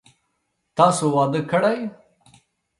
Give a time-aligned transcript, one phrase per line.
[0.77, 1.79] تاسو واده کړئ؟